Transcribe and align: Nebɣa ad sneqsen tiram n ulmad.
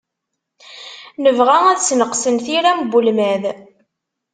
Nebɣa 1.23 1.57
ad 1.67 1.79
sneqsen 1.81 2.35
tiram 2.45 2.79
n 2.83 2.93
ulmad. 2.97 3.43